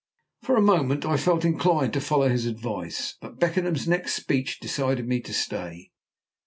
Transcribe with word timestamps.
For 0.41 0.55
a 0.57 0.63
moment 0.63 1.05
I 1.05 1.15
felt 1.15 1.45
inclined 1.45 1.93
to 1.93 2.01
follow 2.01 2.27
his 2.27 2.47
advice, 2.47 3.13
but 3.21 3.37
Beckenham's 3.37 3.87
next 3.87 4.15
speech 4.15 4.59
decided 4.59 5.07
me 5.07 5.19
to 5.21 5.31
stay. 5.31 5.91